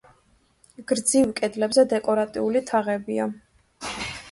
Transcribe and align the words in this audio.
გრძივ 0.91 1.35
კედლებზე 1.41 1.85
დეკორატიული 1.93 2.65
თაღებია. 2.73 3.31